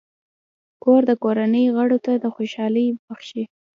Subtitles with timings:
[0.83, 3.43] کور د کورنۍ غړو ته خوشحالي بښي.